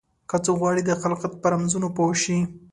[0.29, 2.37] که څوک غواړي د خلقت په رمزونو پوه شي.